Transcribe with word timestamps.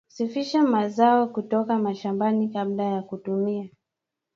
Sfisha 0.07 0.63
mazao 0.63 1.27
kutoka 1.27 1.95
shambani 1.95 2.49
kabla 2.49 2.83
ya 2.83 3.01
kutumia 3.01 3.69